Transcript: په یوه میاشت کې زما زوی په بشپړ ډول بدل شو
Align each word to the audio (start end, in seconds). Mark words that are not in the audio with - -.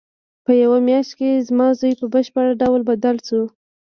په 0.45 0.51
یوه 0.63 0.79
میاشت 0.87 1.11
کې 1.19 1.43
زما 1.47 1.67
زوی 1.79 1.93
په 2.01 2.05
بشپړ 2.13 2.45
ډول 2.61 2.81
بدل 2.89 3.17
شو 3.27 3.41